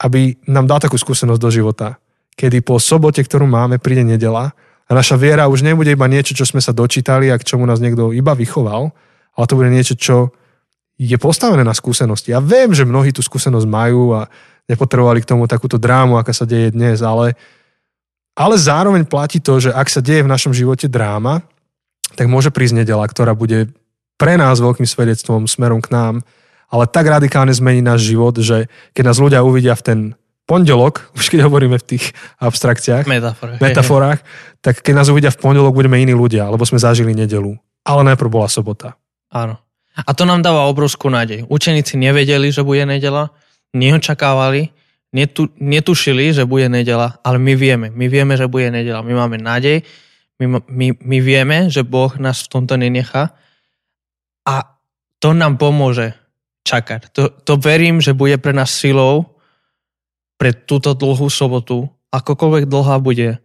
aby 0.00 0.40
nám 0.48 0.64
dal 0.64 0.80
takú 0.80 0.96
skúsenosť 0.96 1.36
do 1.36 1.50
života. 1.52 2.00
Kedy 2.38 2.64
po 2.64 2.80
sobote, 2.80 3.20
ktorú 3.20 3.44
máme, 3.44 3.76
príde 3.76 4.06
nedela 4.06 4.56
a 4.88 4.90
naša 4.96 5.20
viera 5.20 5.50
už 5.50 5.60
nebude 5.60 5.92
iba 5.92 6.08
niečo, 6.08 6.32
čo 6.32 6.48
sme 6.48 6.64
sa 6.64 6.72
dočítali 6.72 7.28
a 7.28 7.36
k 7.36 7.44
čomu 7.44 7.68
nás 7.68 7.82
niekto 7.82 8.16
iba 8.16 8.32
vychoval, 8.32 8.94
ale 9.36 9.44
to 9.44 9.58
bude 9.58 9.68
niečo, 9.68 9.94
čo 9.98 10.32
je 10.98 11.14
postavené 11.14 11.62
na 11.62 11.72
skúsenosti. 11.72 12.34
Ja 12.34 12.42
viem, 12.42 12.74
že 12.74 12.82
mnohí 12.82 13.14
tú 13.14 13.22
skúsenosť 13.22 13.66
majú 13.70 14.18
a 14.18 14.26
nepotrebovali 14.66 15.22
k 15.22 15.30
tomu 15.30 15.46
takúto 15.46 15.78
drámu, 15.78 16.18
aká 16.18 16.34
sa 16.34 16.44
deje 16.44 16.74
dnes, 16.74 17.00
ale, 17.00 17.38
ale 18.34 18.58
zároveň 18.58 19.06
platí 19.06 19.38
to, 19.38 19.62
že 19.62 19.70
ak 19.70 19.86
sa 19.88 20.02
deje 20.02 20.26
v 20.26 20.32
našom 20.34 20.50
živote 20.50 20.90
dráma, 20.90 21.46
tak 22.18 22.26
môže 22.26 22.50
prísť 22.50 22.84
nedela, 22.84 23.06
ktorá 23.06 23.32
bude 23.32 23.70
pre 24.18 24.34
nás 24.34 24.58
veľkým 24.58 24.84
svedectvom 24.84 25.46
smerom 25.46 25.78
k 25.78 25.94
nám, 25.94 26.14
ale 26.68 26.84
tak 26.90 27.06
radikálne 27.06 27.54
zmení 27.54 27.80
náš 27.80 28.10
život, 28.10 28.34
že 28.36 28.66
keď 28.92 29.02
nás 29.06 29.22
ľudia 29.22 29.40
uvidia 29.46 29.78
v 29.78 29.86
ten 29.86 30.00
pondelok, 30.44 31.06
už 31.18 31.30
keď 31.30 31.46
hovoríme 31.46 31.78
v 31.78 31.86
tých 31.94 32.10
abstrakciách, 32.42 33.06
metaforách, 33.06 33.58
metaforách 33.64 34.20
tak 34.58 34.82
keď 34.82 34.94
nás 34.98 35.08
uvidia 35.08 35.30
v 35.30 35.38
pondelok, 35.38 35.72
budeme 35.72 36.02
iní 36.02 36.12
ľudia, 36.12 36.50
lebo 36.50 36.66
sme 36.66 36.82
zažili 36.82 37.14
nedelu. 37.14 37.54
Ale 37.86 38.02
najprv 38.04 38.28
bola 38.28 38.50
sobota. 38.50 38.98
Áno. 39.30 39.56
A 39.98 40.10
to 40.14 40.22
nám 40.22 40.46
dáva 40.46 40.70
obrovskú 40.70 41.10
nádej. 41.10 41.46
Učeníci 41.50 41.98
nevedeli, 41.98 42.54
že 42.54 42.62
bude 42.62 42.86
nedela, 42.86 43.34
neočakávali, 43.74 44.70
netu, 45.10 45.50
netušili, 45.58 46.30
že 46.30 46.46
bude 46.46 46.70
nedela, 46.70 47.18
ale 47.26 47.42
my 47.42 47.54
vieme. 47.58 47.88
My 47.90 48.06
vieme, 48.06 48.38
že 48.38 48.46
bude 48.46 48.70
nedela. 48.70 49.02
My 49.02 49.14
máme 49.14 49.42
nádej, 49.42 49.82
my, 50.38 50.62
my, 50.70 50.86
my 51.02 51.18
vieme, 51.18 51.58
že 51.66 51.82
Boh 51.82 52.14
nás 52.22 52.46
v 52.46 52.50
tomto 52.54 52.78
nenechá 52.78 53.34
a 54.46 54.78
to 55.18 55.34
nám 55.34 55.58
pomôže 55.58 56.14
čakať. 56.62 57.10
To, 57.10 57.22
to 57.42 57.52
verím, 57.58 57.98
že 57.98 58.14
bude 58.14 58.38
pre 58.38 58.54
nás 58.54 58.70
silou 58.70 59.34
pre 60.38 60.54
túto 60.54 60.94
dlhú 60.94 61.26
sobotu, 61.26 61.90
akokoľvek 62.14 62.70
dlhá 62.70 63.02
bude, 63.02 63.42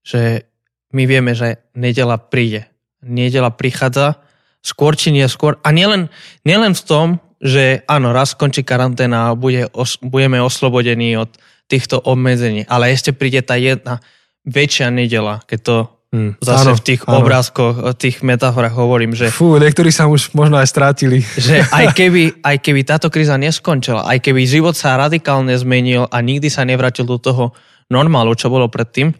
že 0.00 0.48
my 0.96 1.04
vieme, 1.04 1.36
že 1.36 1.60
nedela 1.76 2.16
príde. 2.16 2.64
Nedela 3.04 3.52
prichádza 3.52 4.24
skôr 4.62 4.94
či 4.94 5.10
neskôr. 5.10 5.58
A 5.66 5.74
nielen, 5.74 6.08
nielen 6.46 6.72
v 6.72 6.82
tom, 6.86 7.06
že 7.42 7.82
áno, 7.90 8.14
raz 8.14 8.38
skončí 8.38 8.62
karanténa 8.62 9.34
a 9.34 9.36
bude, 9.36 9.66
os, 9.74 9.98
budeme 9.98 10.38
oslobodení 10.38 11.18
od 11.18 11.34
týchto 11.66 11.98
obmedzení, 11.98 12.62
ale 12.70 12.94
ešte 12.94 13.10
príde 13.10 13.42
tá 13.42 13.58
jedna 13.58 13.98
väčšia 14.46 14.94
nedela, 14.94 15.42
keď 15.46 15.60
to 15.60 15.76
Hmm, 16.12 16.36
Zase 16.44 16.68
áno, 16.68 16.76
v 16.76 16.84
tých 16.84 17.00
áno. 17.08 17.24
obrázkoch, 17.24 17.96
tých 17.96 18.20
metaforách 18.20 18.76
hovorím, 18.76 19.16
že... 19.16 19.32
Fú, 19.32 19.56
niektorí 19.56 19.88
sa 19.88 20.12
už 20.12 20.36
možno 20.36 20.60
aj 20.60 20.68
strátili. 20.68 21.24
Že 21.24 21.64
aj 21.80 21.96
keby, 21.96 22.44
aj 22.44 22.56
keby 22.60 22.80
táto 22.84 23.08
kríza 23.08 23.40
neskončila, 23.40 24.04
aj 24.04 24.20
keby 24.20 24.44
život 24.44 24.76
sa 24.76 25.00
radikálne 25.00 25.56
zmenil 25.56 26.04
a 26.12 26.20
nikdy 26.20 26.52
sa 26.52 26.68
nevrátil 26.68 27.08
do 27.08 27.16
toho 27.16 27.56
normálu, 27.88 28.36
čo 28.36 28.52
bolo 28.52 28.68
predtým, 28.68 29.16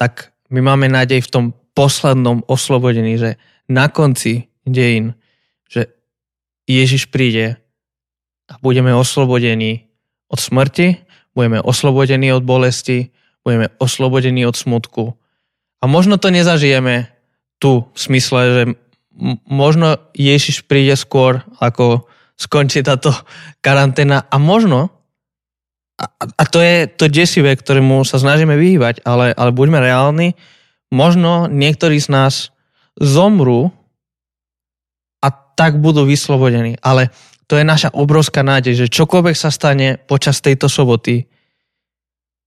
tak 0.00 0.32
my 0.48 0.64
máme 0.64 0.88
nádej 0.88 1.28
v 1.28 1.28
tom 1.28 1.44
poslednom 1.76 2.40
oslobodení, 2.48 3.20
že 3.20 3.36
na 3.68 3.92
konci 3.92 4.48
dejín, 4.66 5.14
že 5.68 5.92
Ježiš 6.68 7.12
príde 7.12 7.56
a 8.48 8.60
budeme 8.60 8.92
oslobodení 8.92 9.88
od 10.28 10.40
smrti, 10.40 11.00
budeme 11.36 11.60
oslobodení 11.60 12.32
od 12.32 12.44
bolesti, 12.44 13.12
budeme 13.44 13.68
oslobodení 13.78 14.46
od 14.48 14.56
smutku, 14.56 15.16
a 15.84 15.84
možno 15.84 16.16
to 16.16 16.32
nezažijeme 16.32 17.12
tu 17.60 17.84
v 17.92 17.98
smysle, 18.00 18.40
že 18.48 18.62
možno 19.44 20.00
Ježiš 20.16 20.64
príde 20.64 20.96
skôr, 20.96 21.44
ako 21.60 22.08
skončí 22.40 22.80
táto 22.80 23.12
karanténa. 23.60 24.24
A 24.32 24.40
možno, 24.40 24.88
a, 26.00 26.08
a 26.24 26.42
to 26.48 26.64
je 26.64 26.88
to 26.88 27.12
desivé, 27.12 27.52
ktorému 27.52 28.00
sa 28.08 28.16
snažíme 28.16 28.56
vyhýbať, 28.56 29.04
ale, 29.04 29.36
ale 29.36 29.52
buďme 29.52 29.84
reálni, 29.84 30.32
možno 30.88 31.52
niektorí 31.52 32.00
z 32.00 32.08
nás 32.08 32.34
zomrú 32.96 33.68
tak 35.54 35.78
budú 35.78 36.06
vyslobodení. 36.06 36.78
Ale 36.82 37.10
to 37.46 37.58
je 37.58 37.64
naša 37.64 37.92
obrovská 37.94 38.42
nádej, 38.42 38.86
že 38.86 38.92
čokoľvek 38.92 39.36
sa 39.36 39.50
stane 39.54 39.98
počas 39.98 40.42
tejto 40.42 40.70
soboty, 40.70 41.26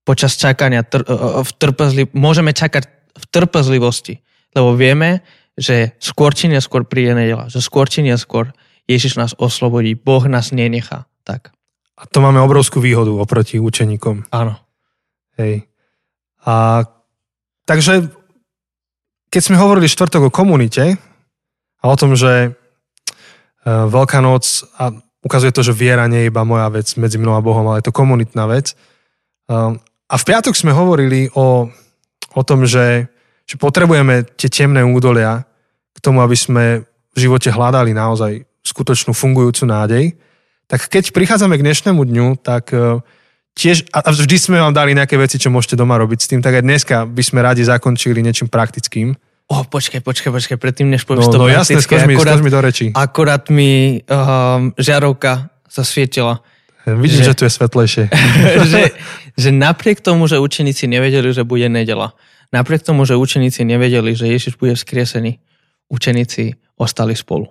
počas 0.07 0.39
čakania, 0.39 0.87
tr- 0.87 1.03
v 1.43 1.51
trpezli, 1.59 2.07
môžeme 2.15 2.55
čakať 2.55 2.83
v 3.17 3.25
trpezlivosti, 3.27 4.23
lebo 4.55 4.73
vieme, 4.77 5.25
že 5.57 5.97
skôr 5.97 6.31
či 6.31 6.47
neskôr 6.47 6.85
príde 6.85 7.17
nedela, 7.17 7.49
že 7.49 7.59
skôr 7.59 7.89
či 7.89 8.05
neskôr 8.05 8.53
Ježiš 8.87 9.19
nás 9.19 9.35
oslobodí, 9.35 9.99
Boh 9.99 10.23
nás 10.29 10.55
nenechá. 10.55 11.09
Tak. 11.27 11.51
A 11.97 12.05
to 12.07 12.23
máme 12.23 12.39
obrovskú 12.39 12.79
výhodu 12.79 13.11
oproti 13.11 13.59
učeníkom. 13.59 14.31
Áno. 14.31 14.55
Hej. 15.35 15.67
A 16.45 16.85
takže 17.67 18.07
keď 19.27 19.41
sme 19.43 19.59
hovorili 19.59 19.91
štvrtok 19.91 20.29
o 20.29 20.33
komunite 20.33 20.95
a 21.81 21.85
o 21.89 21.95
tom, 21.99 22.15
že 22.15 22.31
e, 22.47 22.49
Veľká 23.67 24.23
noc 24.23 24.63
a 24.79 24.95
ukazuje 25.19 25.51
to, 25.51 25.59
že 25.59 25.75
viera 25.75 26.07
nie 26.07 26.23
je 26.23 26.29
iba 26.31 26.47
moja 26.47 26.71
vec 26.71 26.87
medzi 26.95 27.19
mnou 27.19 27.35
a 27.35 27.43
Bohom, 27.43 27.67
ale 27.67 27.83
je 27.83 27.91
to 27.91 27.95
komunitná 27.95 28.47
vec. 28.47 28.71
E, 28.71 28.75
a 30.07 30.15
v 30.15 30.23
piatok 30.23 30.55
sme 30.55 30.71
hovorili 30.71 31.27
o 31.35 31.67
o 32.37 32.41
tom, 32.45 32.69
že, 32.69 33.09
že 33.49 33.57
potrebujeme 33.57 34.21
tie 34.37 34.49
temné 34.53 34.85
údolia 34.85 35.49
k 35.95 35.97
tomu, 35.97 36.21
aby 36.21 36.37
sme 36.37 36.85
v 36.85 37.17
živote 37.17 37.49
hľadali 37.49 37.97
naozaj 37.97 38.45
skutočnú 38.61 39.17
fungujúcu 39.17 39.65
nádej, 39.65 40.13
tak 40.69 40.85
keď 40.85 41.09
prichádzame 41.15 41.57
k 41.57 41.65
dnešnému 41.65 42.03
dňu, 42.03 42.27
tak 42.43 42.75
e, 42.75 43.01
tiež, 43.57 43.89
a 43.89 44.05
vždy 44.11 44.37
sme 44.37 44.61
vám 44.61 44.75
dali 44.75 44.93
nejaké 44.93 45.17
veci, 45.17 45.41
čo 45.41 45.49
môžete 45.49 45.79
doma 45.79 45.97
robiť 45.97 46.19
s 46.19 46.29
tým, 46.29 46.43
tak 46.43 46.61
aj 46.61 46.63
dneska 46.67 46.95
by 47.07 47.23
sme 47.23 47.39
radi 47.41 47.63
zakončili 47.65 48.21
niečím 48.21 48.51
praktickým. 48.51 49.15
Oh, 49.47 49.63
počkaj, 49.63 50.03
počkaj, 50.03 50.31
počkaj, 50.31 50.57
predtým 50.59 50.91
než 50.91 51.07
povieš 51.07 51.31
no, 51.31 51.31
to 51.31 51.39
no, 51.39 51.47
jasné, 51.47 51.79
skož 51.79 52.03
mi, 52.03 52.19
akurát, 52.19 52.43
mi 52.43 52.51
do 52.51 52.59
reči. 52.59 52.91
Akurát 52.91 53.47
mi 53.47 54.03
um, 54.03 54.75
žiarovka 54.75 55.47
zasvietila. 55.71 56.43
Vidím, 56.83 57.23
že, 57.23 57.31
že 57.31 57.33
tu 57.35 57.43
je 57.47 57.51
svetlejšie. 57.55 58.03
že, 58.71 58.81
že 59.39 59.49
napriek 59.55 60.03
tomu, 60.03 60.27
že 60.27 60.39
učeníci 60.39 60.91
nevedeli, 60.91 61.31
že 61.31 61.47
bude 61.47 61.71
nedela, 61.71 62.11
napriek 62.51 62.83
tomu, 62.83 63.07
že 63.07 63.15
učeníci 63.15 63.63
nevedeli, 63.63 64.15
že 64.15 64.27
Ježiš 64.27 64.59
bude 64.59 64.75
vzkriesený, 64.75 65.39
učeníci 65.87 66.55
ostali 66.75 67.15
spolu. 67.15 67.47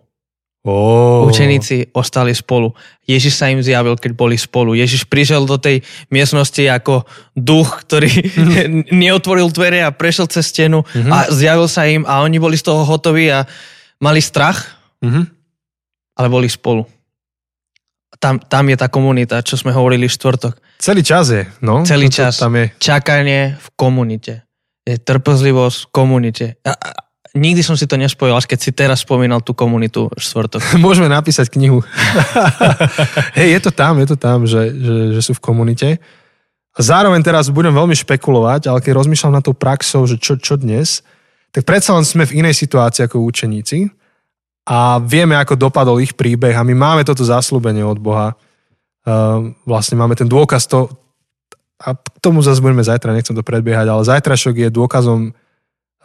Oh. 0.66 1.30
Učeníci 1.30 1.94
ostali 1.94 2.34
spolu. 2.34 2.74
Ježiš 3.06 3.38
sa 3.38 3.46
im 3.46 3.62
zjavil, 3.62 3.94
keď 3.94 4.18
boli 4.18 4.34
spolu. 4.34 4.74
Ježiš 4.74 5.06
prišiel 5.06 5.46
do 5.46 5.62
tej 5.62 5.86
miestnosti 6.10 6.58
ako 6.58 7.06
duch, 7.38 7.86
ktorý 7.86 8.10
mm-hmm. 8.26 8.90
neotvoril 8.90 9.46
dvere 9.54 9.86
a 9.86 9.94
prešiel 9.94 10.26
cez 10.26 10.50
stenu 10.50 10.82
mm-hmm. 10.82 11.12
a 11.14 11.18
zjavil 11.30 11.70
sa 11.70 11.86
im 11.86 12.02
a 12.02 12.26
oni 12.26 12.42
boli 12.42 12.58
z 12.58 12.66
toho 12.66 12.82
hotoví 12.82 13.30
a 13.30 13.46
mali 14.02 14.18
strach, 14.18 14.74
mm-hmm. 15.06 15.24
ale 16.18 16.26
boli 16.26 16.50
spolu. 16.50 16.82
Tam, 18.18 18.42
tam 18.42 18.66
je 18.66 18.74
tá 18.74 18.90
komunita, 18.90 19.46
čo 19.46 19.54
sme 19.54 19.70
hovorili 19.70 20.10
v 20.10 20.16
štvrtok. 20.18 20.82
Celý 20.82 21.06
čas 21.06 21.30
je, 21.30 21.46
no. 21.62 21.86
Celý 21.86 22.10
čas. 22.10 22.42
Tam 22.42 22.58
je. 22.58 22.74
Čakanie 22.82 23.54
v 23.54 23.68
komunite 23.78 24.46
je 24.86 24.96
trpezlivosť 25.02 25.78
v 25.82 25.88
komunite. 25.90 26.46
A, 26.62 26.72
a, 26.72 26.90
nikdy 27.36 27.60
som 27.60 27.76
si 27.76 27.84
to 27.84 28.00
nespojil, 28.00 28.32
až 28.32 28.48
keď 28.48 28.58
si 28.58 28.70
teraz 28.72 29.04
spomínal 29.04 29.44
tú 29.44 29.52
komunitu 29.52 30.08
štvrtok. 30.16 30.74
Môžeme 30.84 31.06
napísať 31.12 31.52
knihu. 31.52 31.84
Hej, 33.38 33.48
je 33.52 33.60
to 33.60 33.70
tam, 33.70 34.00
je 34.00 34.08
to 34.08 34.16
tam, 34.16 34.48
že, 34.48 34.72
že, 34.72 34.94
že 35.14 35.20
sú 35.20 35.32
v 35.36 35.44
komunite. 35.44 36.00
A 36.76 36.80
zároveň 36.80 37.20
teraz 37.24 37.48
budem 37.48 37.72
veľmi 37.72 37.96
špekulovať, 37.96 38.68
ale 38.68 38.80
keď 38.80 38.92
rozmýšľam 39.00 39.36
na 39.36 39.44
tou 39.44 39.56
praxou, 39.56 40.04
že 40.04 40.20
čo, 40.20 40.36
čo 40.36 40.60
dnes, 40.60 41.00
tak 41.52 41.64
predsa 41.64 41.96
len 41.96 42.04
sme 42.04 42.28
v 42.28 42.44
inej 42.44 42.56
situácii 42.56 43.08
ako 43.08 43.24
učeníci 43.24 43.88
a 44.68 45.00
vieme, 45.00 45.38
ako 45.40 45.56
dopadol 45.56 46.04
ich 46.04 46.12
príbeh 46.12 46.52
a 46.52 46.66
my 46.66 46.74
máme 46.76 47.02
toto 47.06 47.24
zaslúbenie 47.24 47.80
od 47.80 47.96
Boha. 47.96 48.36
Uh, 49.06 49.54
vlastne 49.64 49.96
máme 49.96 50.18
ten 50.18 50.28
dôkaz 50.28 50.68
to, 50.68 50.90
a 51.80 51.96
k 51.96 52.18
tomu 52.20 52.44
zase 52.44 52.60
budeme 52.60 52.84
zajtra, 52.84 53.14
nechcem 53.14 53.32
to 53.32 53.46
predbiehať, 53.46 53.86
ale 53.88 54.02
zajtrašok 54.04 54.68
je 54.68 54.68
dôkazom 54.74 55.32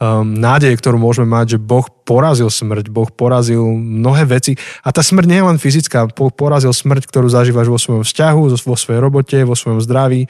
um, 0.02 0.26
nádeje, 0.26 0.74
ktorú 0.82 0.98
môžeme 0.98 1.30
mať, 1.30 1.56
že 1.56 1.60
Boh 1.62 1.86
porazil 1.86 2.50
smrť, 2.50 2.90
Boh 2.90 3.08
porazil 3.14 3.62
mnohé 3.78 4.26
veci 4.26 4.58
a 4.82 4.90
tá 4.90 5.06
smrť 5.06 5.26
nie 5.30 5.38
je 5.38 5.48
len 5.54 5.58
fyzická, 5.62 6.10
Boh 6.10 6.34
porazil 6.34 6.74
smrť, 6.74 7.06
ktorú 7.06 7.30
zažívaš 7.30 7.70
vo 7.70 7.78
svojom 7.78 8.04
vzťahu, 8.04 8.42
vo 8.58 8.76
svojej 8.76 9.00
robote, 9.00 9.38
vo 9.46 9.54
svojom 9.54 9.78
zdraví, 9.78 10.26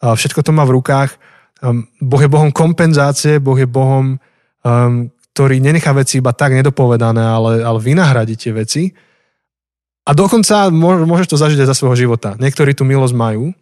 a 0.00 0.16
všetko 0.16 0.40
to 0.40 0.56
má 0.56 0.64
v 0.64 0.80
rukách 0.80 1.20
Um, 1.60 1.84
boh 2.00 2.20
je 2.24 2.32
Bohom 2.32 2.48
kompenzácie, 2.48 3.36
Boh 3.36 3.56
je 3.60 3.68
Bohom, 3.68 4.16
um, 4.16 4.92
ktorý 5.36 5.60
nenechá 5.60 5.92
veci 5.92 6.18
iba 6.18 6.32
tak 6.32 6.56
nedopovedané, 6.56 7.20
ale, 7.20 7.60
ale 7.60 7.78
vynahradí 7.84 8.32
tie 8.40 8.56
veci. 8.56 8.88
A 10.08 10.16
dokonca 10.16 10.72
môžeš 10.72 11.28
to 11.28 11.36
zažiť 11.36 11.60
aj 11.60 11.68
za 11.70 11.76
svojho 11.76 12.08
života. 12.08 12.34
Niektorí 12.40 12.72
tú 12.72 12.88
milosť 12.88 13.12
majú. 13.12 13.52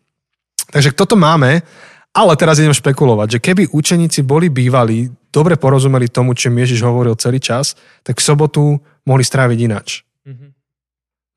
Takže 0.70 0.94
toto 0.94 1.18
máme, 1.18 1.66
ale 2.18 2.34
teraz 2.34 2.58
idem 2.58 2.74
špekulovať, 2.74 3.38
že 3.38 3.42
keby 3.42 3.70
učeníci 3.70 4.26
boli 4.26 4.50
bývali, 4.50 5.06
dobre 5.30 5.54
porozumeli 5.54 6.10
tomu, 6.10 6.34
čím 6.34 6.58
Ježiš 6.58 6.82
hovoril 6.82 7.14
celý 7.14 7.38
čas, 7.38 7.78
tak 8.02 8.18
v 8.18 8.26
sobotu 8.26 8.62
mohli 9.06 9.22
stráviť 9.22 9.58
inač. 9.62 10.02
Mm-hmm. 10.26 10.50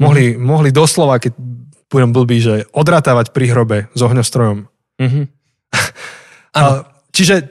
Mohli, 0.02 0.26
mm-hmm. 0.34 0.42
mohli 0.42 0.70
doslova, 0.74 1.22
keď 1.22 1.38
budem 1.86 2.10
blbý, 2.10 2.38
že 2.42 2.56
odratávať 2.74 3.30
pri 3.30 3.46
hrobe 3.54 3.78
s 3.94 4.02
ohňostrojom. 4.02 4.66
Mm-hmm. 4.98 5.26
a, 6.58 6.62
čiže, 7.14 7.46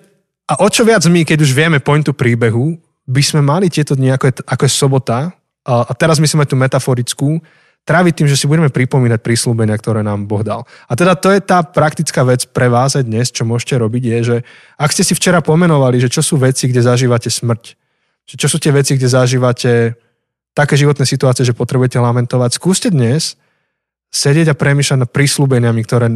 a 0.51 0.59
o 0.59 0.67
čo 0.67 0.83
viac 0.83 1.07
my, 1.07 1.23
keď 1.23 1.39
už 1.47 1.55
vieme 1.55 1.79
pointu 1.79 2.11
príbehu, 2.11 2.75
by 3.07 3.23
sme 3.23 3.47
mali 3.47 3.71
tieto 3.71 3.95
dni, 3.95 4.11
ako 4.19 4.25
je, 4.27 4.35
ako 4.43 4.63
je 4.67 4.73
sobota, 4.75 5.19
a, 5.63 5.75
a 5.87 5.93
teraz 5.95 6.19
myslíme 6.19 6.49
tú 6.51 6.59
metaforickú, 6.59 7.39
tráviť 7.85 8.23
tým, 8.23 8.29
že 8.29 8.37
si 8.39 8.47
budeme 8.47 8.69
pripomínať 8.69 9.21
prísľubenia, 9.25 9.75
ktoré 9.75 10.05
nám 10.05 10.29
Boh 10.29 10.45
dal. 10.45 10.69
A 10.87 10.93
teda 10.95 11.17
to 11.17 11.33
je 11.33 11.41
tá 11.41 11.65
praktická 11.65 12.23
vec 12.23 12.47
pre 12.53 12.69
vás 12.69 12.95
aj 12.95 13.05
dnes, 13.09 13.33
čo 13.33 13.49
môžete 13.49 13.81
robiť, 13.81 14.03
je, 14.05 14.19
že 14.23 14.37
ak 14.77 14.93
ste 14.93 15.03
si 15.03 15.17
včera 15.17 15.41
pomenovali, 15.41 15.99
že 15.99 16.13
čo 16.13 16.21
sú 16.21 16.39
veci, 16.39 16.69
kde 16.69 16.85
zažívate 16.85 17.33
smrť, 17.33 17.63
že 18.29 18.35
čo 18.37 18.47
sú 18.47 18.63
tie 18.63 18.71
veci, 18.71 18.95
kde 18.95 19.09
zažívate 19.11 19.99
také 20.55 20.75
životné 20.77 21.07
situácie, 21.07 21.47
že 21.47 21.57
potrebujete 21.57 21.99
lamentovať, 21.99 22.59
skúste 22.59 22.91
dnes 22.93 23.39
sedieť 24.11 24.51
a 24.51 24.59
premýšľať 24.59 25.07
nad 25.07 25.11
prísľubeniami, 25.15 25.81
ktoré 25.87 26.11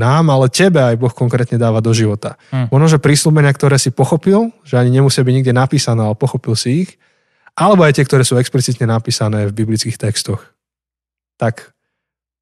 nám, 0.00 0.32
ale 0.32 0.48
tebe 0.48 0.80
aj 0.80 0.96
Boh 0.96 1.12
konkrétne 1.12 1.60
dáva 1.60 1.84
do 1.84 1.92
života. 1.92 2.40
Hmm. 2.48 2.72
Možno, 2.72 2.96
že 2.96 3.04
prísľubenia, 3.04 3.52
ktoré 3.52 3.76
si 3.76 3.92
pochopil, 3.92 4.48
že 4.64 4.80
ani 4.80 4.88
nemusia 4.88 5.20
byť 5.20 5.34
nikde 5.36 5.52
napísané, 5.52 6.08
ale 6.08 6.16
pochopil 6.16 6.56
si 6.56 6.88
ich, 6.88 6.90
alebo 7.52 7.84
aj 7.84 8.00
tie, 8.00 8.04
ktoré 8.08 8.24
sú 8.24 8.40
explicitne 8.40 8.88
napísané 8.88 9.44
v 9.44 9.52
biblických 9.52 10.00
textoch 10.00 10.53
tak 11.36 11.74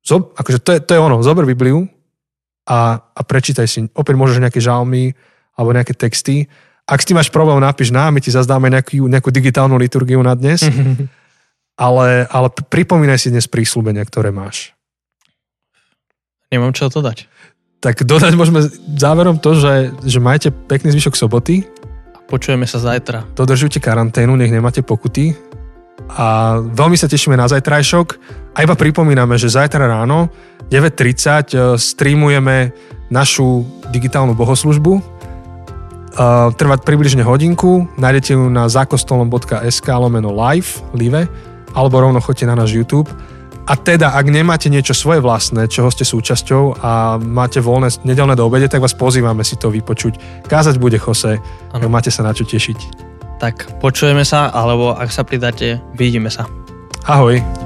zob, 0.04 0.34
akože 0.36 0.58
to 0.60 0.70
je, 0.76 0.78
to 0.82 0.90
je 0.94 1.00
ono, 1.00 1.22
zober 1.22 1.46
Bibliu 1.46 1.86
a, 2.66 3.00
a 3.00 3.20
prečítaj 3.22 3.66
si, 3.66 3.80
opäť 3.94 4.14
môžeš 4.18 4.42
nejaké 4.42 4.60
žalmy 4.62 5.14
alebo 5.56 5.74
nejaké 5.74 5.94
texty. 5.96 6.46
Ak 6.82 7.02
s 7.02 7.06
tým 7.06 7.18
máš 7.18 7.30
problém, 7.30 7.62
napíš 7.62 7.94
nám, 7.94 8.14
my 8.14 8.20
ti 8.20 8.34
zazdáme 8.34 8.66
nejakú, 8.68 9.06
nejakú 9.06 9.30
digitálnu 9.30 9.78
liturgiu 9.78 10.18
na 10.22 10.34
dnes, 10.34 10.66
ale, 11.86 12.26
ale 12.28 12.48
pripomínaj 12.50 13.26
si 13.26 13.28
dnes 13.30 13.46
prísľubenia, 13.46 14.02
ktoré 14.02 14.34
máš. 14.34 14.74
Nemám 16.52 16.76
čo 16.76 16.92
to 16.92 17.00
dať. 17.00 17.30
Tak 17.82 18.06
dodať 18.06 18.38
môžeme 18.38 18.62
záverom 18.94 19.42
to, 19.42 19.58
že, 19.58 19.90
že 20.06 20.22
majte 20.22 20.54
pekný 20.54 20.94
zvyšok 20.94 21.18
soboty. 21.18 21.66
A 22.14 22.22
počujeme 22.30 22.68
sa 22.68 22.78
zajtra. 22.78 23.26
Dodržujte 23.34 23.82
karanténu, 23.82 24.38
nech 24.38 24.54
nemáte 24.54 24.84
pokuty 24.86 25.34
a 26.10 26.58
veľmi 26.60 26.96
sa 26.98 27.08
tešíme 27.08 27.36
na 27.38 27.48
zajtrajšok. 27.48 28.08
A 28.52 28.64
iba 28.64 28.76
pripomíname, 28.76 29.40
že 29.40 29.48
zajtra 29.48 29.88
ráno 29.88 30.28
9.30 30.68 31.52
e, 31.52 31.80
streamujeme 31.80 32.72
našu 33.08 33.64
digitálnu 33.88 34.36
bohoslužbu. 34.36 34.92
E, 34.98 35.02
trvať 36.52 36.80
približne 36.84 37.24
hodinku. 37.24 37.88
Nájdete 37.96 38.36
ju 38.36 38.52
na 38.52 38.68
zakostolom.sk 38.68 39.88
lomeno 39.88 40.32
live, 40.32 40.84
live, 40.92 41.28
alebo 41.72 42.00
rovno 42.00 42.20
choďte 42.20 42.48
na 42.48 42.56
náš 42.56 42.76
YouTube. 42.76 43.08
A 43.62 43.78
teda, 43.78 44.18
ak 44.18 44.26
nemáte 44.26 44.66
niečo 44.66 44.92
svoje 44.92 45.22
vlastné, 45.22 45.70
čoho 45.70 45.86
ste 45.88 46.02
súčasťou 46.02 46.82
a 46.82 47.16
máte 47.22 47.62
voľné 47.62 48.02
nedelné 48.02 48.34
do 48.34 48.42
obede, 48.42 48.66
tak 48.66 48.82
vás 48.82 48.92
pozývame 48.92 49.46
si 49.46 49.54
to 49.54 49.70
vypočuť. 49.70 50.44
Kázať 50.50 50.82
bude 50.82 50.98
Jose, 50.98 51.38
tak 51.70 51.82
máte 51.86 52.10
sa 52.10 52.26
na 52.26 52.34
čo 52.34 52.42
tešiť 52.42 53.01
tak 53.42 53.82
počujeme 53.82 54.22
sa, 54.22 54.54
alebo 54.54 54.94
ak 54.94 55.10
sa 55.10 55.26
pridáte, 55.26 55.82
vidíme 55.98 56.30
sa. 56.30 56.46
Ahoj. 57.10 57.61